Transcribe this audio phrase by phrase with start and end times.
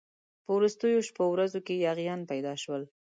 [0.45, 2.83] په وروستو شپو ورځو کې یاغیان پیدا شول.